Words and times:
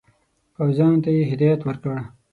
پوځیانو 0.55 1.01
ته 1.03 1.09
یې 1.15 1.23
هدایت 1.31 1.61
ورکړ. 1.63 1.95